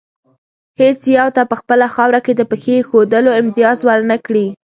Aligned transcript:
هېڅ 0.79 0.99
یو 1.17 1.27
ته 1.35 1.41
په 1.49 1.55
خپله 1.61 1.85
خاوره 1.95 2.19
کې 2.25 2.33
د 2.35 2.41
پښې 2.49 2.71
ایښودلو 2.77 3.37
امتیاز 3.41 3.77
ور 3.87 3.99
نه 4.11 4.17
کړي. 4.25 4.47